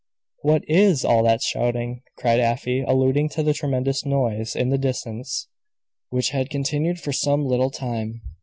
"What 0.41 0.63
is 0.67 1.05
all 1.05 1.21
that 1.25 1.43
shouting?" 1.43 2.01
cried 2.17 2.39
Afy, 2.39 2.81
alluding 2.81 3.29
to 3.29 3.47
a 3.47 3.53
tremendous 3.53 4.03
noise 4.03 4.55
in 4.55 4.69
the 4.69 4.79
distance, 4.79 5.47
which 6.09 6.31
had 6.31 6.49
continued 6.49 6.99
for 6.99 7.13
some 7.13 7.45
little 7.45 7.69
time. 7.69 8.23